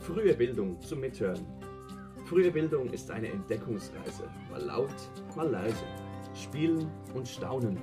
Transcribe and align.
Frühe 0.00 0.34
Bildung 0.34 0.80
zum 0.80 1.00
Mithören. 1.00 1.44
Frühe 2.24 2.50
Bildung 2.50 2.90
ist 2.92 3.10
eine 3.10 3.28
Entdeckungsreise. 3.28 4.24
Mal 4.50 4.62
laut, 4.62 4.94
mal 5.36 5.48
leise. 5.48 5.84
Spielen 6.34 6.90
und 7.14 7.28
staunen 7.28 7.78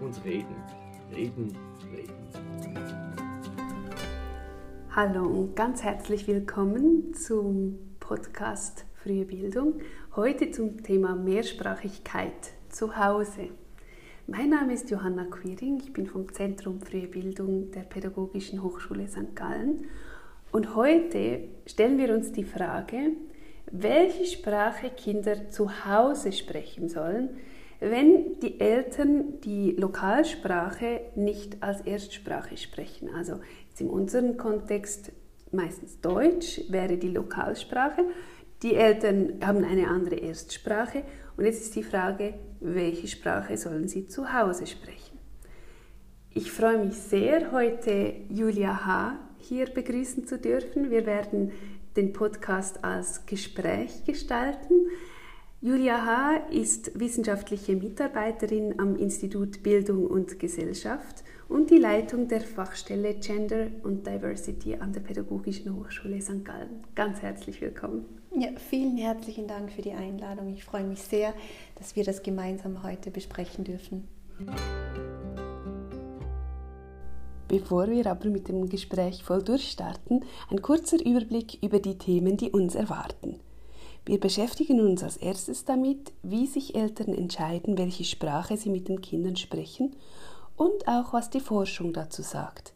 und 0.00 0.24
reden. 0.24 0.54
Reden, 1.14 1.56
reden. 1.92 3.14
Hallo 4.94 5.24
und 5.26 5.56
ganz 5.56 5.82
herzlich 5.82 6.26
willkommen 6.26 7.14
zum 7.14 7.78
Podcast 8.00 8.84
Frühe 9.02 9.24
Bildung. 9.24 9.80
Heute 10.16 10.50
zum 10.50 10.82
Thema 10.82 11.14
Mehrsprachigkeit 11.14 12.52
zu 12.68 12.96
Hause. 12.96 13.48
Mein 14.26 14.50
Name 14.50 14.74
ist 14.74 14.90
Johanna 14.90 15.24
Quiring, 15.24 15.78
ich 15.78 15.92
bin 15.92 16.06
vom 16.06 16.32
Zentrum 16.32 16.80
Frühe 16.80 17.08
Bildung 17.08 17.70
der 17.72 17.80
Pädagogischen 17.80 18.62
Hochschule 18.62 19.08
St. 19.08 19.34
Gallen 19.34 19.86
und 20.52 20.74
heute 20.74 21.48
stellen 21.66 21.98
wir 21.98 22.12
uns 22.12 22.32
die 22.32 22.44
Frage, 22.44 23.12
welche 23.70 24.26
Sprache 24.26 24.90
Kinder 24.90 25.48
zu 25.50 25.84
Hause 25.84 26.32
sprechen 26.32 26.88
sollen, 26.88 27.30
wenn 27.78 28.38
die 28.40 28.60
Eltern 28.60 29.40
die 29.40 29.72
Lokalsprache 29.72 31.00
nicht 31.14 31.62
als 31.62 31.80
Erstsprache 31.82 32.56
sprechen. 32.56 33.08
Also 33.14 33.40
in 33.78 33.88
unserem 33.88 34.36
Kontext 34.36 35.12
meistens 35.52 36.00
Deutsch 36.00 36.60
wäre 36.68 36.98
die 36.98 37.08
Lokalsprache. 37.08 38.04
Die 38.62 38.74
Eltern 38.74 39.40
haben 39.42 39.64
eine 39.64 39.88
andere 39.88 40.16
Erstsprache 40.16 41.04
und 41.36 41.46
jetzt 41.46 41.62
ist 41.62 41.76
die 41.76 41.82
Frage, 41.82 42.34
welche 42.60 43.08
Sprache 43.08 43.56
sollen 43.56 43.88
sie 43.88 44.06
zu 44.06 44.32
Hause 44.32 44.66
sprechen? 44.66 45.18
Ich 46.32 46.52
freue 46.52 46.84
mich 46.84 46.94
sehr, 46.94 47.50
heute 47.52 48.14
Julia 48.28 48.84
H. 48.84 49.29
hier 49.40 49.66
begrüßen 49.66 50.26
zu 50.26 50.38
dürfen. 50.38 50.90
Wir 50.90 51.06
werden 51.06 51.52
den 51.96 52.12
Podcast 52.12 52.84
als 52.84 53.26
Gespräch 53.26 54.04
gestalten. 54.04 54.74
Julia 55.62 56.06
H. 56.06 56.36
ist 56.50 56.98
wissenschaftliche 56.98 57.76
Mitarbeiterin 57.76 58.80
am 58.80 58.96
Institut 58.96 59.62
Bildung 59.62 60.06
und 60.06 60.38
Gesellschaft 60.38 61.22
und 61.50 61.68
die 61.68 61.76
Leitung 61.76 62.28
der 62.28 62.40
Fachstelle 62.40 63.14
Gender 63.14 63.66
und 63.82 64.06
Diversity 64.06 64.76
an 64.76 64.92
der 64.92 65.00
Pädagogischen 65.00 65.76
Hochschule 65.76 66.22
St. 66.22 66.44
Gallen. 66.44 66.84
Ganz 66.94 67.20
herzlich 67.20 67.60
willkommen. 67.60 68.06
Ja, 68.34 68.48
vielen 68.70 68.96
herzlichen 68.96 69.48
Dank 69.48 69.72
für 69.72 69.82
die 69.82 69.92
Einladung. 69.92 70.54
Ich 70.54 70.64
freue 70.64 70.84
mich 70.84 71.00
sehr, 71.00 71.34
dass 71.74 71.96
wir 71.96 72.04
das 72.04 72.22
gemeinsam 72.22 72.82
heute 72.82 73.10
besprechen 73.10 73.64
dürfen. 73.64 74.08
Bevor 77.50 77.88
wir 77.88 78.06
aber 78.06 78.28
mit 78.28 78.46
dem 78.46 78.68
Gespräch 78.68 79.24
voll 79.24 79.42
durchstarten, 79.42 80.24
ein 80.50 80.62
kurzer 80.62 81.04
Überblick 81.04 81.60
über 81.64 81.80
die 81.80 81.98
Themen, 81.98 82.36
die 82.36 82.52
uns 82.52 82.76
erwarten. 82.76 83.40
Wir 84.06 84.20
beschäftigen 84.20 84.78
uns 84.80 85.02
als 85.02 85.16
erstes 85.16 85.64
damit, 85.64 86.12
wie 86.22 86.46
sich 86.46 86.76
Eltern 86.76 87.12
entscheiden, 87.12 87.76
welche 87.76 88.04
Sprache 88.04 88.56
sie 88.56 88.70
mit 88.70 88.86
den 88.86 89.00
Kindern 89.00 89.34
sprechen 89.34 89.96
und 90.56 90.86
auch 90.86 91.12
was 91.12 91.28
die 91.28 91.40
Forschung 91.40 91.92
dazu 91.92 92.22
sagt. 92.22 92.72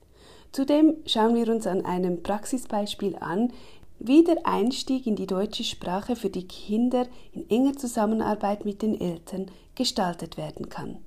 Zudem 0.50 0.96
schauen 1.06 1.36
wir 1.36 1.48
uns 1.54 1.68
an 1.68 1.84
einem 1.84 2.24
Praxisbeispiel 2.24 3.14
an, 3.20 3.52
wie 4.00 4.24
der 4.24 4.44
Einstieg 4.44 5.06
in 5.06 5.14
die 5.14 5.28
deutsche 5.28 5.62
Sprache 5.62 6.16
für 6.16 6.30
die 6.30 6.48
Kinder 6.48 7.06
in 7.32 7.48
enger 7.48 7.76
Zusammenarbeit 7.76 8.64
mit 8.64 8.82
den 8.82 9.00
Eltern 9.00 9.46
gestaltet 9.76 10.36
werden 10.36 10.68
kann. 10.68 10.98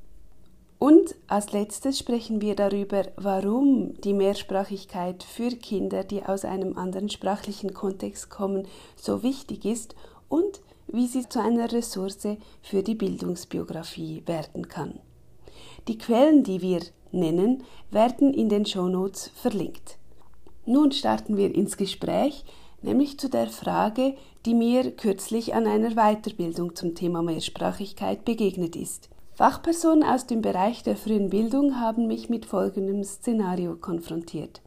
Und 0.80 1.16
als 1.26 1.54
letztes 1.54 1.98
sprechen 1.98 2.40
wir 2.40 2.56
darüber, 2.56 3.04
warum 3.16 4.00
die 4.02 4.14
Mehrsprachigkeit 4.14 5.24
für 5.24 5.50
Kinder, 5.50 6.04
die 6.04 6.24
aus 6.24 6.46
einem 6.46 6.78
anderen 6.78 7.10
sprachlichen 7.10 7.74
Kontext 7.74 8.30
kommen, 8.30 8.68
so 8.96 9.24
wichtig 9.24 9.66
ist 9.66 9.96
und 10.30 10.62
wie 10.88 11.08
sie 11.08 11.28
zu 11.28 11.42
einer 11.42 11.72
Ressource 11.72 12.28
für 12.62 12.84
die 12.84 12.96
Bildungsbiografie 12.96 14.22
werden 14.28 14.68
kann. 14.68 15.00
Die 15.88 15.98
Quellen, 15.98 16.44
die 16.44 16.62
wir 16.62 16.82
nennen, 17.12 17.64
werden 17.90 18.34
in 18.34 18.50
den 18.50 18.66
Shownotes 18.66 19.32
verlinkt. 19.34 19.98
Nun 20.66 20.92
starten 20.92 21.38
wir 21.38 21.56
ins 21.56 21.78
Gespräch, 21.78 22.46
nämlich 22.82 23.18
zu 23.18 23.30
der 23.30 23.48
Frage, 23.48 24.16
die 24.46 24.54
mir 24.54 24.92
kürzlich 24.92 25.56
an 25.56 25.66
einer 25.66 25.96
Weiterbildung 25.96 26.76
zum 26.76 26.94
Thema 26.94 27.24
Mehrsprachigkeit 27.24 28.26
begegnet 28.26 28.76
ist. 28.76 29.10
Fachpersonen 29.38 30.02
aus 30.02 30.26
dem 30.26 30.42
Bereich 30.42 30.82
der 30.82 30.96
frühen 30.96 31.30
Bildung 31.30 31.80
haben 31.80 32.08
mich 32.08 32.28
mit 32.28 32.48
folgendem 32.48 33.04
Szenario 33.04 33.76
konfrontiert. 33.76 34.62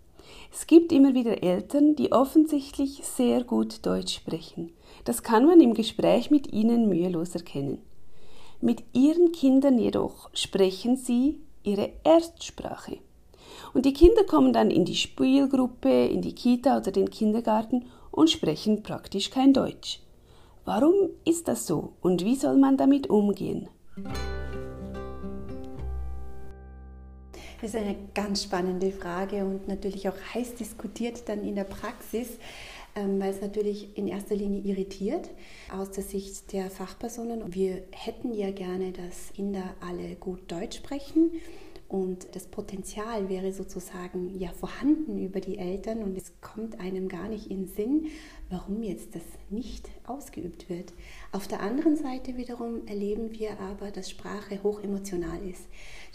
Es 0.52 0.68
gibt 0.68 0.92
immer 0.92 1.12
wieder 1.12 1.42
Eltern, 1.42 1.96
die 1.96 2.12
offensichtlich 2.12 3.00
sehr 3.02 3.42
gut 3.42 3.84
Deutsch 3.84 4.14
sprechen. 4.14 4.70
Das 5.04 5.24
kann 5.24 5.44
man 5.44 5.60
im 5.60 5.74
Gespräch 5.74 6.30
mit 6.30 6.52
ihnen 6.52 6.88
mühelos 6.88 7.34
erkennen. 7.34 7.78
Mit 8.60 8.84
ihren 8.92 9.32
Kindern 9.32 9.76
jedoch 9.76 10.30
sprechen 10.34 10.96
sie 10.96 11.40
ihre 11.64 11.90
Erstsprache. 12.04 12.98
Und 13.74 13.86
die 13.86 13.92
Kinder 13.92 14.22
kommen 14.22 14.52
dann 14.52 14.70
in 14.70 14.84
die 14.84 14.94
Spielgruppe, 14.94 16.06
in 16.06 16.22
die 16.22 16.36
Kita 16.36 16.78
oder 16.78 16.92
den 16.92 17.10
Kindergarten 17.10 17.86
und 18.12 18.30
sprechen 18.30 18.84
praktisch 18.84 19.30
kein 19.30 19.52
Deutsch. 19.52 19.98
Warum 20.64 20.94
ist 21.24 21.48
das 21.48 21.66
so 21.66 21.94
und 22.02 22.24
wie 22.24 22.36
soll 22.36 22.56
man 22.56 22.76
damit 22.76 23.10
umgehen? 23.10 23.68
Das 27.60 27.74
ist 27.74 27.76
eine 27.76 27.96
ganz 28.14 28.44
spannende 28.44 28.90
Frage 28.90 29.44
und 29.44 29.68
natürlich 29.68 30.08
auch 30.08 30.16
heiß 30.34 30.54
diskutiert 30.54 31.28
dann 31.28 31.46
in 31.46 31.56
der 31.56 31.64
Praxis, 31.64 32.38
ähm, 32.96 33.20
weil 33.20 33.34
es 33.34 33.42
natürlich 33.42 33.98
in 33.98 34.08
erster 34.08 34.34
Linie 34.34 34.62
irritiert 34.62 35.28
aus 35.70 35.90
der 35.90 36.02
Sicht 36.02 36.54
der 36.54 36.70
Fachpersonen. 36.70 37.54
Wir 37.54 37.82
hätten 37.90 38.32
ja 38.32 38.50
gerne, 38.50 38.92
dass 38.92 39.30
Inder 39.36 39.74
alle 39.86 40.16
gut 40.16 40.50
Deutsch 40.50 40.78
sprechen 40.78 41.32
und 41.90 42.36
das 42.36 42.46
Potenzial 42.46 43.28
wäre 43.28 43.52
sozusagen 43.52 44.38
ja 44.38 44.52
vorhanden 44.52 45.18
über 45.18 45.40
die 45.40 45.58
Eltern 45.58 46.04
und 46.04 46.16
es 46.16 46.32
kommt 46.40 46.78
einem 46.78 47.08
gar 47.08 47.28
nicht 47.28 47.50
in 47.50 47.66
Sinn, 47.66 48.06
warum 48.48 48.84
jetzt 48.84 49.16
das 49.16 49.24
nicht 49.48 49.88
ausgeübt 50.06 50.70
wird. 50.70 50.92
Auf 51.32 51.48
der 51.48 51.58
anderen 51.58 51.96
Seite 51.96 52.36
wiederum 52.36 52.86
erleben 52.86 53.32
wir 53.32 53.58
aber, 53.58 53.90
dass 53.90 54.08
Sprache 54.08 54.62
hochemotional 54.62 55.44
ist. 55.44 55.66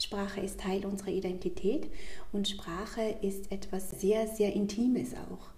Sprache 0.01 0.39
ist 0.39 0.61
Teil 0.61 0.85
unserer 0.85 1.11
Identität 1.11 1.89
und 2.31 2.47
Sprache 2.47 3.17
ist 3.21 3.51
etwas 3.51 3.99
sehr, 3.99 4.27
sehr 4.27 4.53
Intimes 4.53 5.13
auch. 5.13 5.49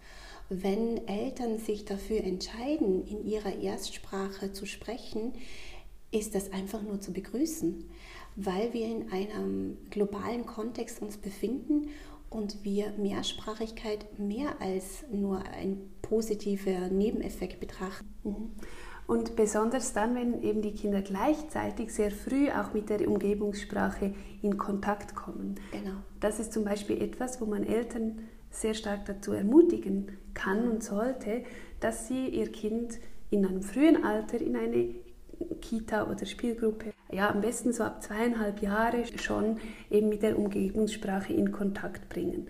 Wenn 0.49 1.07
Eltern 1.07 1.59
sich 1.59 1.85
dafür 1.85 2.23
entscheiden, 2.23 3.05
in 3.05 3.23
ihrer 3.23 3.55
Erstsprache 3.61 4.51
zu 4.51 4.65
sprechen, 4.65 5.33
ist 6.09 6.33
das 6.33 6.51
einfach 6.53 6.81
nur 6.81 7.01
zu 7.01 7.13
begrüßen 7.13 7.85
weil 8.37 8.71
wir 8.71 8.85
in 8.85 9.11
einem 9.11 9.77
globalen 9.89 10.45
Kontext 10.45 11.01
uns 11.01 11.17
befinden 11.17 11.89
und 12.29 12.63
wir 12.63 12.91
Mehrsprachigkeit 12.97 14.19
mehr 14.19 14.61
als 14.61 15.03
nur 15.11 15.43
ein 15.43 15.79
positiver 16.01 16.87
Nebeneffekt 16.89 17.59
betrachten. 17.59 18.07
Mhm. 18.23 18.51
Und 19.07 19.37
besonders 19.37 19.93
dann, 19.93 20.15
wenn 20.15 20.43
eben 20.43 20.61
die 20.61 20.73
Kinder 20.73 21.01
gleichzeitig 21.01 21.93
sehr 21.93 22.11
früh 22.11 22.49
auch 22.51 22.73
mit 22.73 22.89
der 22.89 23.07
Umgebungssprache 23.07 24.13
in 24.41 24.57
Kontakt 24.57 25.15
kommen. 25.15 25.55
Genau. 25.71 25.95
Das 26.19 26.39
ist 26.39 26.51
zum 26.51 26.65
Beispiel 26.65 27.01
etwas, 27.01 27.39
wo 27.39 27.45
man 27.45 27.63
Eltern 27.63 28.19
sehr 28.51 28.73
stark 28.73 29.05
dazu 29.05 29.31
ermutigen 29.31 30.17
kann 30.33 30.69
und 30.69 30.83
sollte, 30.83 31.43
dass 31.79 32.07
sie 32.07 32.27
ihr 32.27 32.51
Kind 32.51 32.99
in 33.29 33.45
einem 33.45 33.61
frühen 33.61 34.03
Alter 34.03 34.41
in 34.41 34.57
eine 34.57 34.93
Kita 35.61 36.09
oder 36.09 36.25
Spielgruppe, 36.25 36.93
ja 37.11 37.29
am 37.29 37.41
besten 37.41 37.73
so 37.73 37.83
ab 37.83 38.01
zweieinhalb 38.01 38.61
Jahre 38.61 39.03
schon 39.21 39.57
eben 39.89 40.09
mit 40.09 40.23
der 40.23 40.37
Umgebungssprache 40.37 41.33
in 41.33 41.51
Kontakt 41.51 42.09
bringen. 42.09 42.47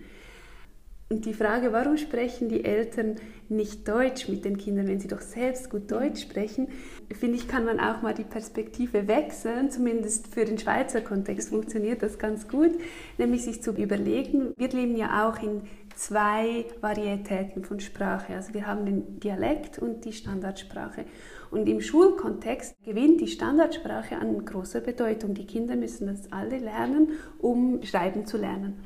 Und 1.10 1.24
die 1.24 1.32
Frage, 1.32 1.72
warum 1.72 1.96
sprechen 1.96 2.50
die 2.50 2.66
Eltern 2.66 3.16
nicht 3.48 3.88
Deutsch 3.88 4.28
mit 4.28 4.44
den 4.44 4.58
Kindern, 4.58 4.88
wenn 4.88 5.00
sie 5.00 5.08
doch 5.08 5.22
selbst 5.22 5.70
gut 5.70 5.90
Deutsch 5.90 6.20
sprechen, 6.20 6.68
finde 7.18 7.38
ich, 7.38 7.48
kann 7.48 7.64
man 7.64 7.80
auch 7.80 8.02
mal 8.02 8.12
die 8.12 8.24
Perspektive 8.24 9.08
wechseln. 9.08 9.70
Zumindest 9.70 10.28
für 10.28 10.44
den 10.44 10.58
Schweizer 10.58 11.00
Kontext 11.00 11.48
funktioniert 11.48 12.02
das 12.02 12.18
ganz 12.18 12.46
gut, 12.46 12.72
nämlich 13.16 13.44
sich 13.44 13.62
zu 13.62 13.72
überlegen, 13.72 14.52
wir 14.58 14.68
leben 14.68 14.98
ja 14.98 15.26
auch 15.26 15.42
in 15.42 15.62
zwei 15.98 16.64
Varietäten 16.80 17.64
von 17.64 17.80
Sprache. 17.80 18.34
Also 18.34 18.54
wir 18.54 18.66
haben 18.66 18.86
den 18.86 19.18
Dialekt 19.18 19.80
und 19.80 20.04
die 20.04 20.12
Standardsprache. 20.12 21.04
Und 21.50 21.68
im 21.68 21.80
Schulkontext 21.80 22.76
gewinnt 22.84 23.20
die 23.20 23.26
Standardsprache 23.26 24.16
an 24.16 24.44
großer 24.44 24.80
Bedeutung. 24.80 25.34
Die 25.34 25.46
Kinder 25.46 25.74
müssen 25.74 26.06
das 26.06 26.30
alle 26.32 26.58
lernen, 26.58 27.12
um 27.38 27.82
schreiben 27.82 28.26
zu 28.26 28.36
lernen. 28.36 28.80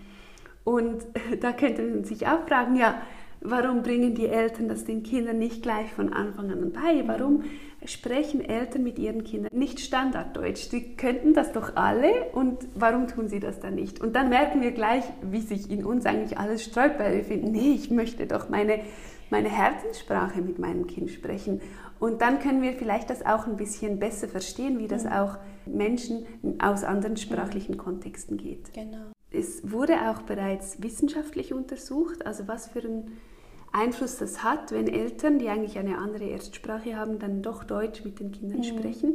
Und 0.64 1.04
da 1.40 1.52
könnte 1.52 1.82
man 1.82 2.04
sich 2.04 2.26
auch 2.26 2.46
fragen, 2.48 2.76
ja, 2.76 3.02
Warum 3.44 3.82
bringen 3.82 4.14
die 4.14 4.28
Eltern 4.28 4.68
das 4.68 4.84
den 4.84 5.02
Kindern 5.02 5.38
nicht 5.38 5.64
gleich 5.64 5.92
von 5.92 6.12
Anfang 6.12 6.52
an 6.52 6.70
bei? 6.70 7.02
Warum 7.06 7.42
sprechen 7.86 8.40
Eltern 8.40 8.82
mit 8.82 8.98
ihren 8.98 9.24
Kindern 9.24 9.50
nicht 9.52 9.80
Standarddeutsch? 9.80 10.70
Die 10.70 10.96
könnten 10.96 11.34
das 11.34 11.52
doch 11.52 11.76
alle 11.76 12.30
und 12.32 12.66
warum 12.74 13.08
tun 13.08 13.28
sie 13.28 13.40
das 13.40 13.60
dann 13.60 13.74
nicht? 13.74 14.00
Und 14.00 14.14
dann 14.14 14.28
merken 14.28 14.60
wir 14.60 14.72
gleich, 14.72 15.04
wie 15.22 15.40
sich 15.40 15.70
in 15.70 15.84
uns 15.84 16.06
eigentlich 16.06 16.38
alles 16.38 16.64
sträubt, 16.64 16.98
weil 16.98 17.16
wir 17.16 17.24
finden, 17.24 17.52
nee, 17.52 17.72
ich 17.72 17.90
möchte 17.90 18.26
doch 18.26 18.48
meine, 18.48 18.80
meine 19.30 19.48
Herzenssprache 19.48 20.40
mit 20.40 20.58
meinem 20.58 20.86
Kind 20.86 21.10
sprechen. 21.10 21.60
Und 21.98 22.20
dann 22.20 22.40
können 22.40 22.62
wir 22.62 22.72
vielleicht 22.72 23.10
das 23.10 23.24
auch 23.24 23.46
ein 23.46 23.56
bisschen 23.56 23.98
besser 23.98 24.28
verstehen, 24.28 24.78
wie 24.78 24.88
das 24.88 25.06
auch 25.06 25.38
Menschen 25.66 26.26
aus 26.58 26.82
anderen 26.82 27.16
sprachlichen 27.16 27.76
Kontexten 27.76 28.36
geht. 28.36 28.72
Genau. 28.74 29.12
Es 29.30 29.70
wurde 29.70 30.10
auch 30.10 30.22
bereits 30.22 30.82
wissenschaftlich 30.82 31.54
untersucht, 31.54 32.26
also 32.26 32.48
was 32.48 32.66
für 32.66 32.80
ein 32.80 33.12
Einfluss 33.72 34.18
das 34.18 34.42
hat, 34.42 34.70
wenn 34.72 34.86
Eltern, 34.86 35.38
die 35.38 35.48
eigentlich 35.48 35.78
eine 35.78 35.98
andere 35.98 36.24
Erstsprache 36.24 36.96
haben, 36.96 37.18
dann 37.18 37.42
doch 37.42 37.64
Deutsch 37.64 38.04
mit 38.04 38.20
den 38.20 38.30
Kindern 38.32 38.58
mhm. 38.58 38.64
sprechen. 38.64 39.14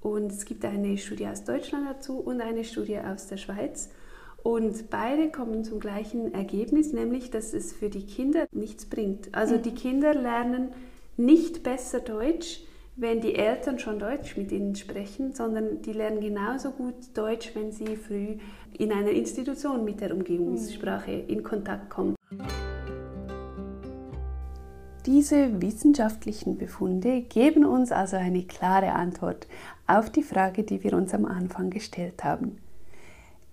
Und 0.00 0.32
es 0.32 0.44
gibt 0.44 0.64
eine 0.64 0.96
Studie 0.98 1.26
aus 1.26 1.44
Deutschland 1.44 1.86
dazu 1.88 2.18
und 2.18 2.40
eine 2.40 2.64
Studie 2.64 2.98
aus 2.98 3.26
der 3.26 3.36
Schweiz. 3.36 3.90
Und 4.42 4.88
beide 4.88 5.30
kommen 5.30 5.64
zum 5.64 5.80
gleichen 5.80 6.32
Ergebnis, 6.32 6.92
nämlich 6.92 7.30
dass 7.30 7.52
es 7.52 7.72
für 7.72 7.90
die 7.90 8.06
Kinder 8.06 8.46
nichts 8.52 8.86
bringt. 8.86 9.34
Also 9.34 9.56
mhm. 9.56 9.62
die 9.62 9.74
Kinder 9.74 10.14
lernen 10.14 10.72
nicht 11.16 11.62
besser 11.62 12.00
Deutsch, 12.00 12.62
wenn 12.96 13.20
die 13.20 13.34
Eltern 13.34 13.78
schon 13.78 13.98
Deutsch 13.98 14.36
mit 14.36 14.52
ihnen 14.52 14.74
sprechen, 14.74 15.32
sondern 15.32 15.82
die 15.82 15.92
lernen 15.92 16.20
genauso 16.20 16.70
gut 16.70 16.94
Deutsch, 17.14 17.54
wenn 17.54 17.72
sie 17.72 17.96
früh 17.96 18.36
in 18.78 18.92
einer 18.92 19.10
Institution 19.10 19.84
mit 19.84 20.00
der 20.00 20.14
Umgebungssprache 20.14 21.10
mhm. 21.10 21.28
in 21.28 21.42
Kontakt 21.42 21.90
kommen. 21.90 22.16
Diese 25.06 25.62
wissenschaftlichen 25.62 26.58
Befunde 26.58 27.22
geben 27.22 27.64
uns 27.64 27.90
also 27.90 28.16
eine 28.16 28.42
klare 28.42 28.92
Antwort 28.92 29.46
auf 29.86 30.10
die 30.10 30.22
Frage, 30.22 30.62
die 30.62 30.84
wir 30.84 30.92
uns 30.92 31.14
am 31.14 31.24
Anfang 31.24 31.70
gestellt 31.70 32.22
haben. 32.22 32.58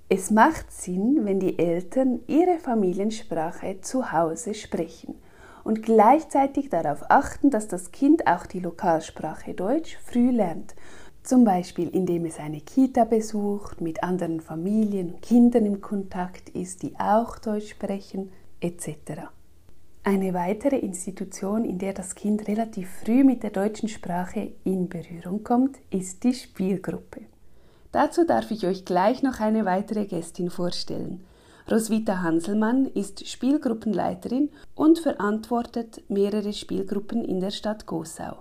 Es 0.10 0.30
macht 0.30 0.72
Sinn, 0.72 1.22
wenn 1.24 1.40
die 1.40 1.58
Eltern 1.58 2.20
ihre 2.28 2.60
Familiensprache 2.60 3.80
zu 3.82 4.12
Hause 4.12 4.54
sprechen 4.54 5.16
und 5.64 5.84
gleichzeitig 5.84 6.70
darauf 6.70 7.10
achten, 7.10 7.50
dass 7.50 7.70
das 7.70 7.92
Kind 7.92 8.28
auch 8.28 8.46
die 8.46 8.60
Lokalsprache 8.60 9.54
Deutsch 9.54 9.98
früh 10.06 10.32
lernt, 10.32 10.76
zum 11.24 11.46
Beispiel 11.46 11.88
indem 11.90 12.26
es 12.26 12.40
eine 12.40 12.60
Kita 12.60 13.06
besucht, 13.06 13.80
mit 13.80 14.04
anderen 14.04 14.42
Familien 14.42 15.20
Kindern 15.22 15.66
im 15.66 15.80
Kontakt 15.80 16.50
ist, 16.50 16.84
die 16.84 16.94
auch 17.00 17.38
Deutsch 17.38 17.70
sprechen, 17.70 18.32
etc. 18.60 19.37
Eine 20.09 20.33
weitere 20.33 20.77
Institution, 20.77 21.65
in 21.65 21.80
der 21.80 21.92
das 21.92 22.15
Kind 22.15 22.48
relativ 22.48 22.88
früh 23.04 23.25
mit 23.25 23.44
der 23.44 23.50
deutschen 23.50 23.89
Sprache 23.89 24.54
in 24.63 24.88
Berührung 24.88 25.44
kommt, 25.44 25.80
ist 25.89 26.24
die 26.24 26.33
Spielgruppe. 26.33 27.24
Dazu 27.92 28.25
darf 28.25 28.50
ich 28.51 28.65
euch 28.65 28.86
gleich 28.86 29.21
noch 29.21 29.42
eine 29.42 29.65
weitere 29.65 30.06
Gästin 30.06 30.50
vorstellen. 30.50 31.25
Roswitha 31.69 32.21
Hanselmann 32.21 32.86
ist 32.86 33.27
Spielgruppenleiterin 33.27 34.50
und 34.75 35.00
verantwortet 35.00 36.01
mehrere 36.07 36.54
Spielgruppen 36.54 37.25
in 37.25 37.42
der 37.42 37.51
Stadt 37.51 37.86
Gosau. 37.86 38.38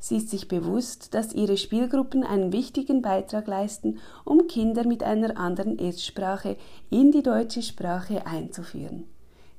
Sie 0.00 0.18
ist 0.18 0.28
sich 0.28 0.48
bewusst, 0.48 1.14
dass 1.14 1.32
ihre 1.32 1.56
Spielgruppen 1.56 2.24
einen 2.24 2.52
wichtigen 2.52 3.00
Beitrag 3.00 3.46
leisten, 3.46 4.00
um 4.26 4.48
Kinder 4.48 4.86
mit 4.86 5.02
einer 5.02 5.38
anderen 5.38 5.78
Erstsprache 5.78 6.58
in 6.90 7.10
die 7.10 7.22
deutsche 7.22 7.62
Sprache 7.62 8.26
einzuführen. 8.26 9.06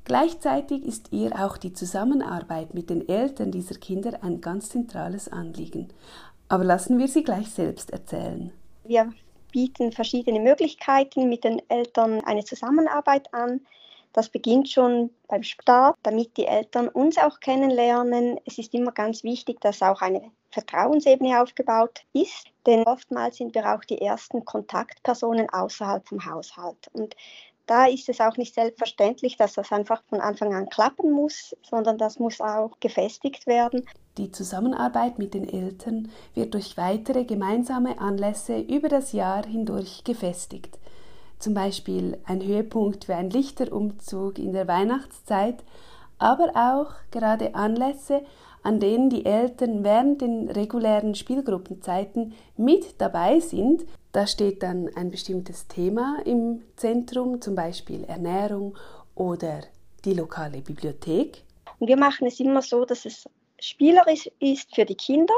Gleichzeitig 0.05 0.85
ist 0.85 1.11
ihr 1.11 1.31
auch 1.43 1.57
die 1.57 1.73
Zusammenarbeit 1.73 2.75
mit 2.75 2.91
den 2.91 3.09
Eltern 3.09 3.51
dieser 3.51 3.75
Kinder 3.75 4.19
ein 4.21 4.39
ganz 4.39 4.69
zentrales 4.69 5.27
Anliegen. 5.27 5.89
Aber 6.47 6.63
lassen 6.63 6.99
wir 6.99 7.07
sie 7.07 7.23
gleich 7.23 7.49
selbst 7.49 7.91
erzählen. 7.91 8.53
Wir 8.83 9.11
bieten 9.51 9.91
verschiedene 9.91 10.39
Möglichkeiten 10.39 11.27
mit 11.27 11.43
den 11.43 11.59
Eltern 11.69 12.21
eine 12.21 12.45
Zusammenarbeit 12.45 13.33
an. 13.33 13.61
Das 14.13 14.29
beginnt 14.29 14.69
schon 14.69 15.09
beim 15.27 15.41
Start, 15.41 15.97
damit 16.03 16.37
die 16.37 16.45
Eltern 16.45 16.87
uns 16.87 17.17
auch 17.17 17.39
kennenlernen. 17.39 18.39
Es 18.45 18.59
ist 18.59 18.75
immer 18.75 18.91
ganz 18.91 19.23
wichtig, 19.23 19.59
dass 19.59 19.81
auch 19.81 20.01
eine 20.01 20.29
Vertrauensebene 20.51 21.41
aufgebaut 21.41 22.05
ist, 22.13 22.45
denn 22.67 22.83
oftmals 22.83 23.37
sind 23.37 23.55
wir 23.55 23.73
auch 23.73 23.83
die 23.83 23.99
ersten 23.99 24.45
Kontaktpersonen 24.45 25.49
außerhalb 25.49 26.07
vom 26.07 26.23
Haushalt. 26.25 26.89
Und 26.93 27.15
da 27.65 27.85
ist 27.85 28.09
es 28.09 28.21
auch 28.21 28.37
nicht 28.37 28.53
selbstverständlich, 28.53 29.37
dass 29.37 29.53
das 29.53 29.71
einfach 29.71 30.03
von 30.09 30.21
Anfang 30.21 30.53
an 30.53 30.69
klappen 30.69 31.11
muss, 31.11 31.55
sondern 31.63 31.97
das 31.97 32.19
muss 32.19 32.41
auch 32.41 32.79
gefestigt 32.79 33.47
werden. 33.47 33.85
Die 34.17 34.31
Zusammenarbeit 34.31 35.19
mit 35.19 35.33
den 35.33 35.47
Eltern 35.47 36.09
wird 36.33 36.53
durch 36.53 36.77
weitere 36.77 37.25
gemeinsame 37.25 37.99
Anlässe 37.99 38.59
über 38.59 38.87
das 38.87 39.11
Jahr 39.11 39.45
hindurch 39.45 40.03
gefestigt. 40.03 40.77
Zum 41.39 41.53
Beispiel 41.53 42.17
ein 42.25 42.41
Höhepunkt 42.41 43.07
wie 43.07 43.13
ein 43.13 43.29
Lichterumzug 43.29 44.39
in 44.39 44.53
der 44.53 44.67
Weihnachtszeit, 44.67 45.63
aber 46.17 46.51
auch 46.55 46.93
gerade 47.11 47.55
Anlässe, 47.55 48.21
an 48.63 48.79
denen 48.79 49.09
die 49.09 49.25
Eltern 49.25 49.83
während 49.83 50.21
den 50.21 50.49
regulären 50.49 51.13
Spielgruppenzeiten 51.13 52.33
mit 52.57 52.99
dabei 52.99 53.39
sind 53.39 53.85
da 54.15 54.25
steht 54.25 54.63
dann 54.63 54.89
ein 54.95 55.11
bestimmtes 55.11 55.67
Thema 55.67 56.19
im 56.23 56.63
Zentrum, 56.77 57.41
zum 57.41 57.53
Beispiel 57.53 58.05
Ernährung 58.05 58.77
oder 59.13 59.59
die 60.05 60.13
lokale 60.13 60.61
Bibliothek. 60.61 61.43
Und 61.79 61.89
wir 61.89 61.97
machen 61.97 62.25
es 62.25 62.39
immer 62.39 62.61
so, 62.61 62.85
dass 62.85 63.05
es 63.05 63.29
spielerisch 63.59 64.31
ist 64.39 64.73
für 64.73 64.85
die 64.85 64.95
Kinder, 64.95 65.33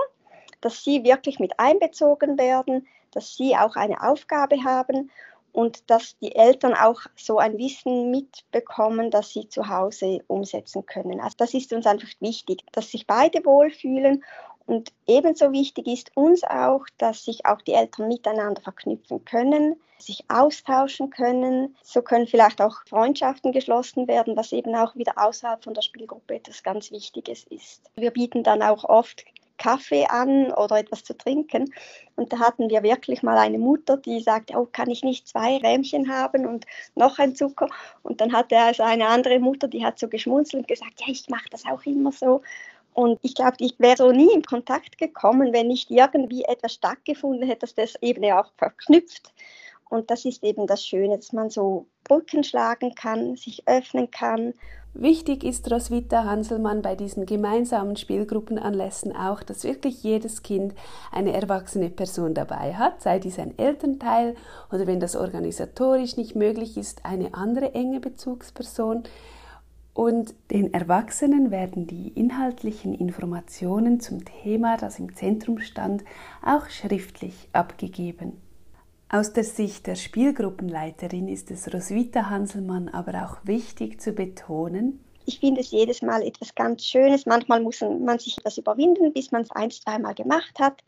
dass 0.62 0.83
sie 0.83 1.03
wirklich 1.03 1.39
mit 1.39 1.59
einbezogen 1.59 2.38
werden, 2.38 2.85
dass 3.09 3.35
sie 3.35 3.56
auch 3.56 3.75
eine 3.75 4.03
Aufgabe 4.03 4.63
haben 4.63 5.09
und 5.53 5.89
dass 5.89 6.15
die 6.19 6.35
Eltern 6.35 6.75
auch 6.75 7.01
so 7.15 7.39
ein 7.39 7.57
Wissen 7.57 8.12
mitbekommen, 8.12 9.09
das 9.09 9.31
sie 9.31 9.50
zu 9.50 9.69
Hause 9.69 10.19
umsetzen 10.27 10.85
können. 10.85 11.19
Also 11.19 11.35
das 11.39 11.56
ist 11.56 11.73
uns 11.73 11.88
einfach 11.88 12.09
wichtig, 12.19 12.62
dass 12.73 12.91
sich 12.91 13.07
beide 13.07 13.44
wohlfühlen 13.44 14.23
und 14.67 14.91
ebenso 15.07 15.53
wichtig 15.53 15.87
ist 15.87 16.11
uns 16.15 16.43
auch, 16.43 16.85
dass 16.97 17.23
sich 17.23 17.45
auch 17.45 17.61
die 17.61 17.71
Eltern 17.71 18.09
miteinander 18.09 18.61
verknüpfen 18.61 19.23
können, 19.23 19.77
sich 19.97 20.25
austauschen 20.27 21.09
können. 21.09 21.75
So 21.81 22.01
können 22.01 22.27
vielleicht 22.27 22.61
auch 22.61 22.75
Freundschaften 22.85 23.53
geschlossen 23.53 24.09
werden, 24.09 24.35
was 24.35 24.51
eben 24.51 24.75
auch 24.75 24.93
wieder 24.97 25.13
außerhalb 25.15 25.63
von 25.63 25.73
der 25.73 25.81
Spielgruppe 25.81 26.35
etwas 26.35 26.63
ganz 26.63 26.91
Wichtiges 26.91 27.45
ist. 27.45 27.89
Wir 27.95 28.11
bieten 28.11 28.43
dann 28.43 28.61
auch 28.61 28.83
oft 28.83 29.23
Kaffee 29.57 30.05
an 30.05 30.51
oder 30.51 30.77
etwas 30.77 31.03
zu 31.03 31.17
trinken. 31.17 31.73
Und 32.15 32.33
da 32.33 32.39
hatten 32.39 32.69
wir 32.69 32.83
wirklich 32.83 33.23
mal 33.23 33.37
eine 33.37 33.57
Mutter, 33.57 33.97
die 33.97 34.19
sagte, 34.19 34.53
oh, 34.57 34.67
kann 34.71 34.89
ich 34.89 35.03
nicht 35.03 35.27
zwei 35.27 35.57
Rähmchen 35.57 36.11
haben 36.11 36.45
und 36.45 36.65
noch 36.95 37.19
ein 37.19 37.35
Zucker? 37.35 37.67
Und 38.03 38.21
dann 38.21 38.33
hatte 38.33 38.57
also 38.57 38.83
eine 38.83 39.07
andere 39.07 39.39
Mutter, 39.39 39.67
die 39.67 39.83
hat 39.83 39.97
so 39.97 40.07
geschmunzelt 40.07 40.63
und 40.63 40.67
gesagt, 40.67 41.01
ja, 41.01 41.07
ich 41.07 41.29
mache 41.29 41.49
das 41.49 41.65
auch 41.65 41.83
immer 41.85 42.11
so. 42.11 42.41
Und 42.97 43.19
ich 43.21 43.35
glaube, 43.35 43.57
ich 43.59 43.75
wäre 43.77 43.95
so 43.95 44.11
nie 44.11 44.33
in 44.33 44.42
Kontakt 44.42 44.97
gekommen, 44.97 45.54
wenn 45.54 45.68
nicht 45.68 45.92
irgendwie 45.92 46.45
etwas 46.45 46.73
stattgefunden 46.73 47.47
hätte, 47.47 47.68
das 47.68 47.75
das 47.75 47.94
eben 48.01 48.25
auch 48.33 48.51
verknüpft. 48.57 49.31
Und 49.87 50.09
das 50.09 50.25
ist 50.25 50.44
eben 50.44 50.66
das 50.66 50.83
Schöne, 50.83 51.16
dass 51.16 51.31
man 51.31 51.51
so 51.51 51.85
Brücken 52.06 52.44
schlagen 52.44 52.95
kann, 52.95 53.35
sich 53.35 53.68
öffnen 53.68 54.09
kann. 54.09 54.56
Wichtig 54.95 55.44
ist 55.44 55.71
Roswitha 55.71 56.23
Hanselmann 56.23 56.81
bei 56.81 56.95
diesen 56.95 57.27
gemeinsamen 57.27 57.97
Spielgruppenanlässen 57.97 59.16
auch, 59.16 59.44
dass 59.44 59.63
wirklich 59.63 60.01
jedes 60.01 60.42
Kind 60.42 60.73
eine 61.11 61.33
erwachsene 61.33 61.92
Person 61.92 62.33
dabei 62.33 62.73
hat, 62.73 63.04
sei 63.04 63.19
dies 63.19 63.37
ein 63.37 63.56
Elternteil 63.59 64.35
oder 64.71 64.87
wenn 64.87 64.99
das 64.99 65.16
organisatorisch 65.16 66.18
nicht 66.18 66.35
möglich 66.35 66.77
ist, 66.77 67.06
eine 67.06 67.35
andere 67.35 67.75
enge 67.75 67.99
Bezugsperson. 67.99 69.04
Und 69.97 70.35
den 70.51 70.75
Erwachsenen 70.75 71.49
werden 71.49 71.87
die 71.87 72.09
inhaltlichen 72.09 72.94
Informationen 72.94 73.99
zum 73.99 74.23
Thema, 74.25 74.77
das 74.77 74.99
im 74.99 75.16
Zentrum 75.16 75.57
stand, 75.57 76.04
auch 76.45 76.69
schriftlich 76.69 77.49
abgegeben. 77.51 78.33
Aus 79.09 79.33
der 79.33 79.44
Sicht 79.44 79.87
der 79.87 79.95
Spielgruppenleiterin 79.95 81.27
ist 81.27 81.49
es 81.49 81.73
Roswitha 81.73 82.30
Hanselmann 82.30 82.89
aber 82.89 83.25
auch 83.25 83.37
wichtig 83.44 83.99
zu 83.99 84.11
betonen, 84.11 84.99
ich 85.30 85.42
finde 85.42 85.59
es 85.59 85.71
jedes 85.71 86.01
Mal 86.01 86.21
etwas 86.21 86.56
ganz 86.56 86.85
Schönes. 86.85 87.25
Manchmal 87.25 87.61
muss 87.61 87.81
man 87.81 88.18
sich 88.18 88.37
etwas 88.37 88.57
überwinden, 88.57 89.11
bis 89.11 89.31
man 89.33 89.42
es 89.42 89.51
ein, 89.51 89.71
zweimal 89.71 90.16
gemacht 90.16 90.57
hat. 90.57 90.81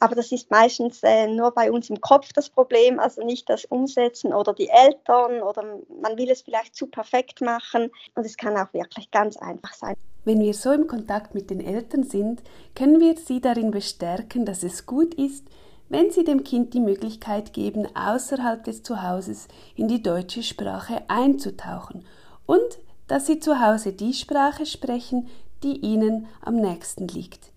Aber 0.00 0.14
das 0.14 0.32
ist 0.32 0.50
meistens 0.50 1.02
äh, 1.02 1.26
nur 1.26 1.52
bei 1.52 1.70
uns 1.70 1.88
im 1.90 2.00
Kopf 2.00 2.32
das 2.32 2.50
Problem, 2.50 2.98
also 2.98 3.24
nicht 3.24 3.48
das 3.48 3.64
Umsetzen 3.64 4.32
oder 4.32 4.52
die 4.52 4.68
Eltern 4.68 5.42
oder 5.42 5.62
man 6.02 6.18
will 6.18 6.30
es 6.30 6.42
vielleicht 6.42 6.74
zu 6.74 6.86
perfekt 6.86 7.40
machen 7.40 7.90
und 8.14 8.26
es 8.26 8.36
kann 8.36 8.56
auch 8.56 8.72
wirklich 8.72 9.10
ganz 9.10 9.36
einfach 9.36 9.72
sein. 9.72 9.94
Wenn 10.24 10.40
wir 10.40 10.54
so 10.54 10.72
im 10.72 10.86
Kontakt 10.86 11.34
mit 11.34 11.50
den 11.50 11.60
Eltern 11.60 12.02
sind, 12.02 12.42
können 12.74 13.00
wir 13.00 13.16
sie 13.16 13.40
darin 13.40 13.70
bestärken, 13.70 14.44
dass 14.44 14.62
es 14.62 14.86
gut 14.86 15.14
ist, 15.14 15.44
wenn 15.88 16.10
sie 16.10 16.24
dem 16.24 16.44
Kind 16.44 16.74
die 16.74 16.80
Möglichkeit 16.80 17.52
geben, 17.52 17.86
außerhalb 17.94 18.64
des 18.64 18.82
Zuhauses 18.82 19.48
in 19.76 19.86
die 19.86 20.02
deutsche 20.02 20.42
Sprache 20.42 21.02
einzutauchen 21.08 22.06
und 22.46 22.78
dass 23.06 23.26
sie 23.26 23.38
zu 23.38 23.60
Hause 23.60 23.92
die 23.92 24.14
Sprache 24.14 24.64
sprechen, 24.64 25.28
die 25.62 25.76
ihnen 25.76 26.26
am 26.40 26.56
nächsten 26.56 27.06
liegt. 27.08 27.52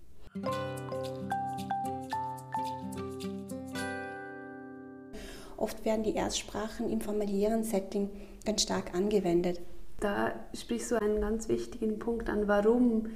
Oft 5.58 5.84
werden 5.84 6.04
die 6.04 6.14
Erstsprachen 6.14 6.88
im 6.88 7.00
familiären 7.00 7.64
Setting 7.64 8.08
ganz 8.46 8.62
stark 8.62 8.94
angewendet. 8.94 9.60
Da 10.00 10.32
sprichst 10.54 10.92
du 10.92 11.00
einen 11.00 11.20
ganz 11.20 11.48
wichtigen 11.48 11.98
Punkt 11.98 12.30
an, 12.30 12.46
warum 12.46 13.06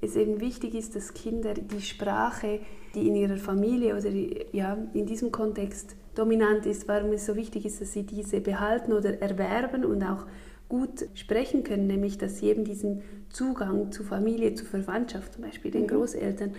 es 0.00 0.16
eben 0.16 0.40
wichtig 0.40 0.74
ist, 0.74 0.96
dass 0.96 1.12
Kinder 1.12 1.52
die 1.52 1.82
Sprache, 1.82 2.60
die 2.94 3.06
in 3.06 3.14
ihrer 3.14 3.36
Familie 3.36 3.94
oder 3.94 4.10
ja, 4.10 4.78
in 4.94 5.04
diesem 5.04 5.30
Kontext 5.30 5.94
dominant 6.14 6.64
ist, 6.64 6.88
warum 6.88 7.12
es 7.12 7.26
so 7.26 7.36
wichtig 7.36 7.66
ist, 7.66 7.82
dass 7.82 7.92
sie 7.92 8.04
diese 8.04 8.40
behalten 8.40 8.94
oder 8.94 9.20
erwerben 9.20 9.84
und 9.84 10.02
auch 10.02 10.26
gut 10.70 11.06
sprechen 11.14 11.64
können, 11.64 11.86
nämlich 11.86 12.16
dass 12.16 12.38
sie 12.38 12.46
eben 12.46 12.64
diesen 12.64 13.02
Zugang 13.28 13.92
zu 13.92 14.04
Familie, 14.04 14.54
zu 14.54 14.64
Verwandtschaft, 14.64 15.34
zum 15.34 15.42
Beispiel 15.42 15.70
den 15.70 15.82
mhm. 15.82 15.88
Großeltern, 15.88 16.54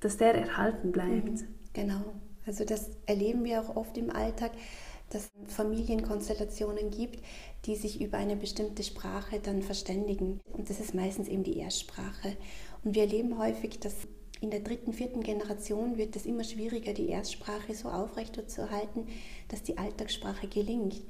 dass 0.00 0.18
der 0.18 0.34
erhalten 0.34 0.92
bleibt. 0.92 1.24
Mhm. 1.24 1.46
Genau. 1.72 2.04
Also 2.46 2.64
das 2.64 2.90
erleben 3.06 3.44
wir 3.44 3.60
auch 3.60 3.76
oft 3.76 3.96
im 3.96 4.10
Alltag, 4.10 4.52
dass 5.10 5.30
es 5.46 5.54
Familienkonstellationen 5.54 6.90
gibt, 6.90 7.24
die 7.66 7.76
sich 7.76 8.00
über 8.00 8.18
eine 8.18 8.36
bestimmte 8.36 8.82
Sprache 8.82 9.40
dann 9.40 9.62
verständigen. 9.62 10.40
Und 10.52 10.70
das 10.70 10.80
ist 10.80 10.94
meistens 10.94 11.28
eben 11.28 11.44
die 11.44 11.58
Erstsprache. 11.58 12.36
Und 12.82 12.94
wir 12.94 13.02
erleben 13.02 13.38
häufig, 13.38 13.78
dass 13.80 13.94
in 14.40 14.50
der 14.50 14.60
dritten, 14.60 14.92
vierten 14.92 15.22
Generation 15.22 15.96
wird 15.96 16.16
es 16.16 16.26
immer 16.26 16.44
schwieriger, 16.44 16.92
die 16.92 17.08
Erstsprache 17.08 17.74
so 17.74 17.88
aufrechtzuerhalten, 17.88 19.06
dass 19.48 19.62
die 19.62 19.78
Alltagssprache 19.78 20.48
gelingt. 20.48 21.00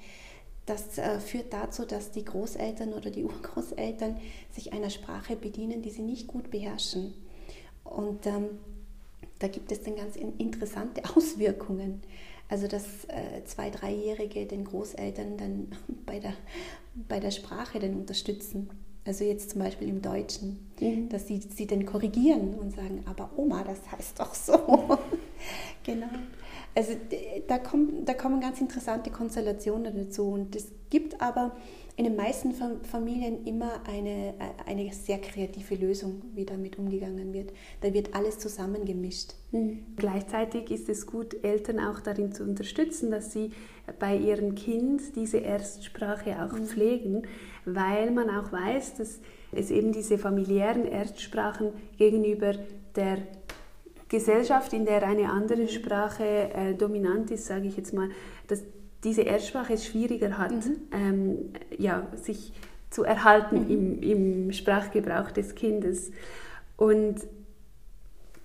Das 0.67 0.99
äh, 0.99 1.19
führt 1.19 1.53
dazu, 1.53 1.85
dass 1.85 2.11
die 2.11 2.25
Großeltern 2.25 2.93
oder 2.93 3.11
die 3.11 3.25
Urgroßeltern 3.25 4.21
sich 4.53 4.73
einer 4.73 4.91
Sprache 4.91 5.37
bedienen, 5.37 5.83
die 5.83 5.91
sie 5.91 6.03
nicht 6.03 6.26
gut 6.26 6.50
beherrschen. 6.50 7.14
Und 7.83 8.26
ähm, 8.26 8.59
da 9.38 9.49
gibt 9.49 9.71
es 9.73 9.83
dann 9.83 9.97
ganz 9.97 10.17
interessante 10.17 11.03
Auswirkungen. 11.17 12.03
Also 12.49 12.69
dass 12.69 12.85
äh, 13.09 13.43
zwei, 13.47 13.71
dreijährige 13.71 14.47
den 14.47 14.64
Großeltern 14.64 15.37
dann 15.37 15.69
bei 16.07 16.21
der, 16.21 16.35
bei 16.95 17.21
der 17.21 17.31
Sprache 17.31 17.79
dann 17.79 17.95
unterstützen. 17.95 18.71
Also 19.07 19.25
jetzt 19.25 19.50
zum 19.50 19.61
Beispiel 19.61 19.88
im 19.88 20.00
Deutschen, 20.00 20.71
mhm. 20.81 21.09
dass 21.11 21.26
sie 21.26 21.41
sie 21.41 21.67
dann 21.67 21.85
korrigieren 21.85 22.55
und 22.55 22.75
sagen, 22.75 23.03
aber 23.07 23.31
Oma, 23.37 23.62
das 23.64 23.91
heißt 23.93 24.19
doch 24.19 24.35
so. 24.35 24.99
genau. 25.84 26.08
Also 26.74 26.92
da, 27.46 27.58
kommt, 27.58 28.08
da 28.08 28.14
kommen 28.14 28.40
ganz 28.40 28.60
interessante 28.60 29.10
Konstellationen 29.10 29.94
dazu. 29.96 30.24
Und 30.24 30.56
es 30.56 30.72
gibt 30.90 31.20
aber 31.20 31.52
in 31.96 32.04
den 32.04 32.16
meisten 32.16 32.52
Familien 32.82 33.44
immer 33.44 33.80
eine, 33.86 34.30
äh, 34.30 34.34
eine 34.66 34.92
sehr 34.92 35.18
kreative 35.18 35.76
Lösung, 35.76 36.22
wie 36.34 36.44
damit 36.44 36.76
umgegangen 36.76 37.32
wird. 37.32 37.52
Da 37.82 37.94
wird 37.94 38.14
alles 38.16 38.38
zusammengemischt. 38.40 39.34
Mhm. 39.52 39.86
Gleichzeitig 39.96 40.72
ist 40.72 40.88
es 40.88 41.06
gut, 41.06 41.44
Eltern 41.44 41.78
auch 41.78 42.00
darin 42.00 42.32
zu 42.32 42.42
unterstützen, 42.42 43.12
dass 43.12 43.32
sie 43.32 43.52
bei 44.00 44.16
ihrem 44.16 44.56
Kind 44.56 45.14
diese 45.14 45.38
Erstsprache 45.38 46.44
auch 46.44 46.58
mhm. 46.58 46.66
pflegen, 46.66 47.22
weil 47.64 48.10
man 48.10 48.28
auch 48.28 48.50
weiß, 48.50 48.94
dass 48.96 49.20
es 49.52 49.70
eben 49.70 49.92
diese 49.92 50.18
familiären 50.18 50.86
Erstsprachen 50.86 51.72
gegenüber 51.96 52.54
der 52.96 53.18
Gesellschaft, 54.08 54.73
in 54.73 54.84
der 54.84 55.02
eine 55.06 55.30
andere 55.30 55.68
Sprache 55.68 56.25
äh, 56.25 56.75
dominant 56.75 57.30
ist, 57.30 57.46
sage 57.46 57.66
ich 57.66 57.76
jetzt 57.76 57.92
mal, 57.92 58.11
dass 58.49 58.62
diese 59.02 59.23
Erstsprache 59.23 59.75
es 59.75 59.87
schwieriger 59.87 60.38
hat, 60.38 60.52
mhm. 60.52 60.76
ähm, 60.92 61.38
ja, 61.76 62.06
sich 62.14 62.52
zu 62.90 63.04
erhalten 63.04 63.64
mhm. 63.64 63.70
im, 63.70 64.02
im 64.02 64.52
Sprachgebrauch 64.52 65.30
des 65.30 65.54
Kindes. 65.54 66.11
Und 66.76 67.16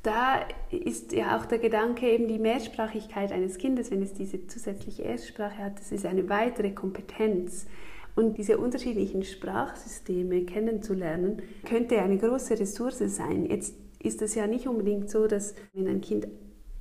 da 0.03 0.45
ist 0.71 1.11
ja 1.11 1.37
auch 1.37 1.45
der 1.45 1.59
Gedanke 1.59 2.09
eben 2.09 2.27
die 2.27 2.39
Mehrsprachigkeit 2.39 3.31
eines 3.31 3.57
Kindes, 3.57 3.91
wenn 3.91 4.01
es 4.01 4.13
diese 4.13 4.47
zusätzliche 4.47 5.03
Erstsprache 5.03 5.57
hat, 5.57 5.79
das 5.79 5.91
ist 5.91 6.05
eine 6.05 6.29
weitere 6.29 6.71
Kompetenz. 6.71 7.67
Und 8.15 8.37
diese 8.37 8.57
unterschiedlichen 8.57 9.23
Sprachsysteme 9.23 10.43
kennenzulernen, 10.43 11.41
könnte 11.65 12.01
eine 12.01 12.17
große 12.17 12.59
Ressource 12.59 12.99
sein. 13.05 13.45
Jetzt 13.45 13.75
ist 14.01 14.21
es 14.21 14.35
ja 14.35 14.47
nicht 14.47 14.67
unbedingt 14.67 15.09
so, 15.09 15.27
dass 15.27 15.55
wenn 15.73 15.87
ein 15.87 16.01
Kind 16.01 16.27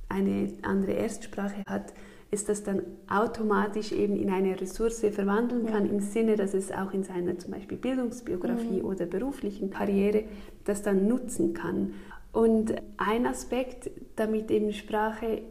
eine 0.07 0.53
andere 0.63 0.93
Erstsprache 0.93 1.63
hat, 1.67 1.93
ist 2.31 2.47
das 2.47 2.63
dann 2.63 2.83
automatisch 3.09 3.91
eben 3.91 4.15
in 4.15 4.29
eine 4.29 4.59
Ressource 4.59 4.99
verwandeln 4.99 5.65
kann, 5.65 5.85
ja. 5.85 5.91
im 5.91 5.99
Sinne, 5.99 6.35
dass 6.35 6.53
es 6.53 6.71
auch 6.71 6.93
in 6.93 7.03
seiner 7.03 7.37
zum 7.39 7.51
Beispiel 7.51 7.77
Bildungsbiografie 7.77 8.79
mhm. 8.79 8.85
oder 8.85 9.05
beruflichen 9.05 9.71
Karriere 9.71 10.25
das 10.63 10.83
dann 10.83 11.07
nutzen 11.07 11.53
kann. 11.53 11.93
Und 12.31 12.75
ein 12.97 13.25
Aspekt, 13.25 13.89
damit 14.15 14.51
eben 14.51 14.71
Sprache 14.73 15.41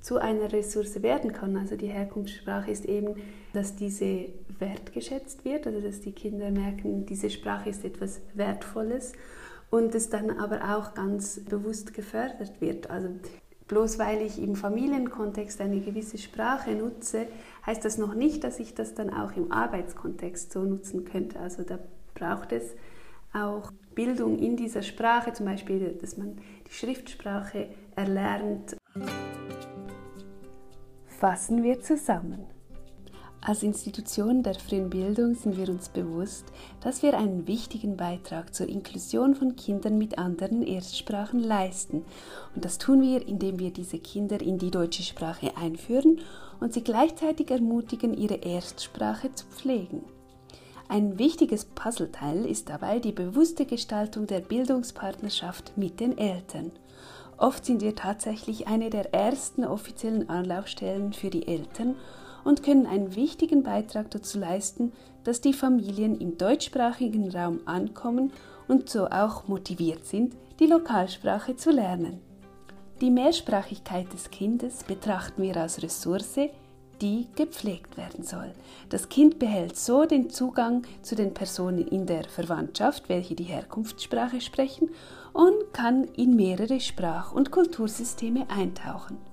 zu 0.00 0.18
einer 0.18 0.52
Ressource 0.52 1.02
werden 1.02 1.32
kann, 1.32 1.56
also 1.56 1.76
die 1.76 1.88
Herkunftssprache, 1.88 2.70
ist 2.70 2.86
eben, 2.86 3.14
dass 3.52 3.76
diese 3.76 4.28
wertgeschätzt 4.58 5.44
wird, 5.44 5.66
also 5.66 5.80
dass 5.80 6.00
die 6.00 6.12
Kinder 6.12 6.50
merken, 6.50 7.04
diese 7.04 7.28
Sprache 7.28 7.68
ist 7.68 7.84
etwas 7.84 8.22
Wertvolles 8.34 9.12
und 9.72 9.94
es 9.94 10.10
dann 10.10 10.38
aber 10.38 10.76
auch 10.76 10.92
ganz 10.92 11.40
bewusst 11.40 11.94
gefördert 11.94 12.60
wird. 12.60 12.90
Also 12.90 13.08
bloß 13.68 13.98
weil 13.98 14.20
ich 14.20 14.40
im 14.40 14.54
Familienkontext 14.54 15.62
eine 15.62 15.80
gewisse 15.80 16.18
Sprache 16.18 16.72
nutze, 16.72 17.26
heißt 17.64 17.82
das 17.82 17.96
noch 17.96 18.14
nicht, 18.14 18.44
dass 18.44 18.60
ich 18.60 18.74
das 18.74 18.94
dann 18.94 19.08
auch 19.08 19.32
im 19.32 19.50
Arbeitskontext 19.50 20.52
so 20.52 20.62
nutzen 20.62 21.06
könnte. 21.06 21.40
Also 21.40 21.62
da 21.62 21.78
braucht 22.14 22.52
es 22.52 22.74
auch 23.32 23.72
Bildung 23.94 24.38
in 24.38 24.58
dieser 24.58 24.82
Sprache, 24.82 25.32
zum 25.32 25.46
Beispiel, 25.46 25.96
dass 25.98 26.18
man 26.18 26.36
die 26.68 26.74
Schriftsprache 26.74 27.68
erlernt. 27.96 28.76
Fassen 31.06 31.62
wir 31.62 31.80
zusammen. 31.80 32.51
Als 33.44 33.64
Institution 33.64 34.44
der 34.44 34.54
frühen 34.54 34.88
Bildung 34.88 35.34
sind 35.34 35.56
wir 35.56 35.68
uns 35.68 35.88
bewusst, 35.88 36.44
dass 36.80 37.02
wir 37.02 37.18
einen 37.18 37.48
wichtigen 37.48 37.96
Beitrag 37.96 38.54
zur 38.54 38.68
Inklusion 38.68 39.34
von 39.34 39.56
Kindern 39.56 39.98
mit 39.98 40.16
anderen 40.16 40.62
Erstsprachen 40.62 41.40
leisten. 41.40 42.04
Und 42.54 42.64
das 42.64 42.78
tun 42.78 43.02
wir, 43.02 43.26
indem 43.26 43.58
wir 43.58 43.72
diese 43.72 43.98
Kinder 43.98 44.40
in 44.40 44.58
die 44.58 44.70
deutsche 44.70 45.02
Sprache 45.02 45.56
einführen 45.56 46.20
und 46.60 46.72
sie 46.72 46.84
gleichzeitig 46.84 47.50
ermutigen, 47.50 48.14
ihre 48.14 48.36
Erstsprache 48.36 49.32
zu 49.34 49.44
pflegen. 49.46 50.04
Ein 50.88 51.18
wichtiges 51.18 51.64
Puzzleteil 51.64 52.46
ist 52.46 52.68
dabei 52.68 53.00
die 53.00 53.10
bewusste 53.10 53.66
Gestaltung 53.66 54.28
der 54.28 54.38
Bildungspartnerschaft 54.38 55.72
mit 55.76 55.98
den 55.98 56.16
Eltern. 56.16 56.70
Oft 57.38 57.64
sind 57.64 57.82
wir 57.82 57.96
tatsächlich 57.96 58.68
eine 58.68 58.88
der 58.88 59.12
ersten 59.12 59.64
offiziellen 59.64 60.28
Anlaufstellen 60.28 61.12
für 61.12 61.30
die 61.30 61.48
Eltern 61.48 61.96
und 62.44 62.62
können 62.62 62.86
einen 62.86 63.14
wichtigen 63.14 63.62
Beitrag 63.62 64.10
dazu 64.10 64.38
leisten, 64.38 64.92
dass 65.24 65.40
die 65.40 65.52
Familien 65.52 66.18
im 66.20 66.36
deutschsprachigen 66.38 67.30
Raum 67.30 67.60
ankommen 67.64 68.32
und 68.68 68.88
so 68.88 69.06
auch 69.06 69.48
motiviert 69.48 70.06
sind, 70.06 70.34
die 70.58 70.66
Lokalsprache 70.66 71.56
zu 71.56 71.70
lernen. 71.70 72.20
Die 73.00 73.10
Mehrsprachigkeit 73.10 74.12
des 74.12 74.30
Kindes 74.30 74.84
betrachten 74.84 75.42
wir 75.42 75.56
als 75.56 75.82
Ressource, 75.82 76.38
die 77.00 77.26
gepflegt 77.34 77.96
werden 77.96 78.22
soll. 78.22 78.52
Das 78.90 79.08
Kind 79.08 79.40
behält 79.40 79.76
so 79.76 80.04
den 80.04 80.30
Zugang 80.30 80.84
zu 81.02 81.16
den 81.16 81.34
Personen 81.34 81.88
in 81.88 82.06
der 82.06 82.28
Verwandtschaft, 82.28 83.08
welche 83.08 83.34
die 83.34 83.44
Herkunftssprache 83.44 84.40
sprechen, 84.40 84.90
und 85.32 85.72
kann 85.72 86.04
in 86.16 86.36
mehrere 86.36 86.78
Sprach- 86.78 87.32
und 87.32 87.50
Kultursysteme 87.50 88.48
eintauchen. 88.48 89.31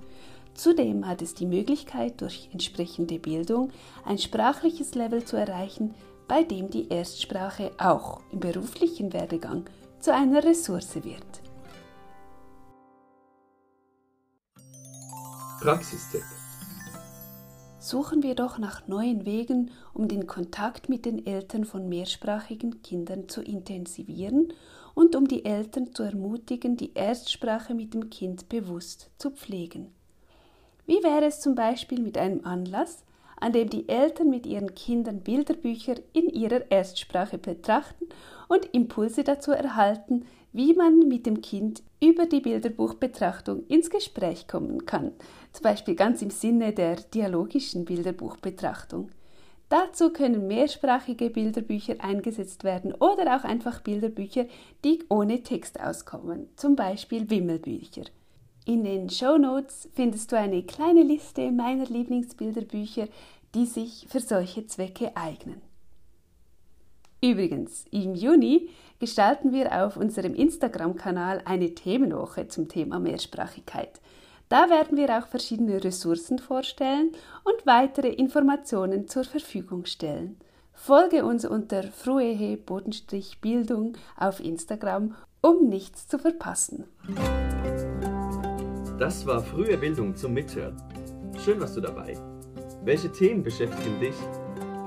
Zudem 0.60 1.08
hat 1.08 1.22
es 1.22 1.34
die 1.34 1.46
Möglichkeit, 1.46 2.20
durch 2.20 2.50
entsprechende 2.52 3.18
Bildung 3.18 3.72
ein 4.04 4.18
sprachliches 4.18 4.94
Level 4.94 5.24
zu 5.24 5.38
erreichen, 5.38 5.96
bei 6.28 6.44
dem 6.44 6.70
die 6.70 6.90
Erstsprache 6.90 7.72
auch 7.78 8.20
im 8.34 8.42
beruflichen 8.42 9.14
Werdegang 9.14 9.64
zu 10.02 10.14
einer 10.14 10.44
Ressource 10.44 10.96
wird. 10.96 11.42
Praxistipp 15.62 16.26
suchen 17.80 18.22
wir 18.22 18.36
doch 18.36 18.58
nach 18.58 18.86
neuen 18.86 19.26
Wegen, 19.26 19.72
um 19.94 20.10
den 20.10 20.28
Kontakt 20.28 20.90
mit 20.90 21.06
den 21.06 21.26
Eltern 21.26 21.64
von 21.64 21.88
mehrsprachigen 21.88 22.82
Kindern 22.82 23.30
zu 23.30 23.42
intensivieren 23.42 24.52
und 24.94 25.16
um 25.16 25.26
die 25.26 25.46
Eltern 25.46 25.94
zu 25.94 26.04
ermutigen, 26.04 26.76
die 26.76 26.94
Erstsprache 26.96 27.74
mit 27.74 27.94
dem 27.94 28.10
Kind 28.10 28.50
bewusst 28.50 29.10
zu 29.18 29.32
pflegen. 29.32 29.94
Wie 30.90 31.04
wäre 31.04 31.26
es 31.26 31.40
zum 31.40 31.54
Beispiel 31.54 32.02
mit 32.02 32.18
einem 32.18 32.44
Anlass, 32.46 33.04
an 33.40 33.54
dem 33.54 33.70
die 33.70 33.88
Eltern 33.88 34.32
mit 34.32 34.48
ihren 34.48 34.74
Kindern 34.74 35.20
Bilderbücher 35.20 35.94
in 36.14 36.30
ihrer 36.30 36.72
Erstsprache 36.72 37.38
betrachten 37.38 38.08
und 38.48 38.74
Impulse 38.74 39.24
dazu 39.24 39.52
erhalten, 39.52 40.26
wie 40.52 40.74
man 40.74 41.08
mit 41.08 41.28
dem 41.28 41.42
Kind 41.42 41.84
über 42.04 42.26
die 42.26 42.40
Bilderbuchbetrachtung 42.40 43.68
ins 43.68 43.92
Gespräch 43.92 44.48
kommen 44.48 44.88
kann, 44.88 45.12
zum 45.54 45.62
Beispiel 45.62 45.94
ganz 45.94 46.24
im 46.24 46.32
Sinne 46.32 46.74
der 46.74 46.96
dialogischen 46.96 47.86
Bilderbuchbetrachtung. 47.86 49.12
Dazu 49.70 50.12
können 50.12 50.48
mehrsprachige 50.48 51.30
Bilderbücher 51.30 51.98
eingesetzt 52.00 52.64
werden 52.64 52.96
oder 52.96 53.38
auch 53.38 53.44
einfach 53.44 53.82
Bilderbücher, 53.82 54.48
die 54.84 55.04
ohne 55.08 55.44
Text 55.44 55.80
auskommen, 55.80 56.50
zum 56.56 56.76
Beispiel 56.76 57.30
Wimmelbücher. 57.30 58.06
In 58.66 58.84
den 58.84 59.10
Show 59.10 59.38
Notes 59.38 59.90
findest 59.94 60.32
du 60.32 60.38
eine 60.38 60.64
kleine 60.64 61.04
Liste 61.04 61.52
meiner 61.52 61.86
Lieblingsbilderbücher, 61.86 63.08
die 63.56 63.66
sich 63.66 64.06
für 64.10 64.20
solche 64.20 64.68
Zwecke 64.68 65.16
eignen. 65.16 65.62
Übrigens, 67.22 67.86
im 67.92 68.16
Juni 68.16 68.70
gestalten 69.00 69.52
wir 69.52 69.86
auf 69.86 69.98
unserem 69.98 70.36
Instagram-Kanal 70.36 71.42
eine 71.46 71.74
Themenwoche 71.74 72.48
zum 72.48 72.70
Thema 72.70 73.00
Mehrsprachigkeit. 73.00 74.00
Da 74.48 74.70
werden 74.70 74.98
wir 74.98 75.10
auch 75.18 75.28
verschiedene 75.28 75.84
Ressourcen 75.84 76.40
vorstellen 76.40 77.12
und 77.44 77.66
weitere 77.66 78.10
Informationen 78.10 79.08
zur 79.08 79.24
Verfügung 79.24 79.86
stellen. 79.86 80.38
Folge 80.74 81.26
uns 81.26 81.46
unter 81.46 81.84
fruehe 81.84 82.58
Bildung 83.42 83.98
auf 84.18 84.40
Instagram, 84.40 85.16
um 85.42 85.68
nichts 85.68 86.08
zu 86.08 86.18
verpassen. 86.18 86.86
Das 89.00 89.26
war 89.26 89.42
frühe 89.42 89.76
Bildung 89.78 90.14
zum 90.14 90.34
Mithören. 90.34 90.76
Schön 91.46 91.62
warst 91.62 91.78
du 91.78 91.82
dabei. 91.82 92.18
Welche 92.84 93.10
Themen 93.10 93.42
beschäftigen 93.42 93.98
dich? 93.98 94.16